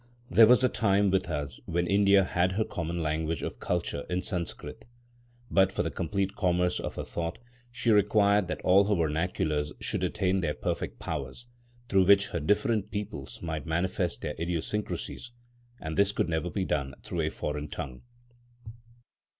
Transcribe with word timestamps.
There 0.31 0.47
was 0.47 0.63
a 0.63 0.67
time 0.67 1.11
with 1.11 1.29
us 1.29 1.59
when 1.67 1.85
India 1.85 2.23
had 2.23 2.53
her 2.53 2.63
common 2.63 3.03
language 3.03 3.43
of 3.43 3.59
culture 3.59 4.03
in 4.09 4.23
Sanskrit. 4.23 4.85
But, 5.51 5.71
for 5.71 5.83
the 5.83 5.91
complete 5.91 6.35
commerce 6.35 6.79
of 6.79 6.95
her 6.95 7.03
thought, 7.03 7.37
she 7.71 7.91
required 7.91 8.47
that 8.47 8.61
all 8.63 8.85
her 8.85 8.95
vernaculars 8.95 9.73
should 9.79 10.03
attain 10.03 10.39
their 10.39 10.55
perfect 10.55 10.97
powers, 10.97 11.45
through 11.87 12.05
which 12.05 12.29
her 12.29 12.39
different 12.39 12.89
peoples 12.89 13.43
might 13.43 13.67
manifest 13.67 14.21
their 14.23 14.33
idiosyncrasies; 14.39 15.33
and 15.79 15.95
this 15.95 16.11
could 16.11 16.29
never 16.29 16.49
be 16.49 16.65
done 16.65 16.95
through 17.03 17.21
a 17.21 17.29
foreign 17.29 17.67
tongue. 17.67 18.01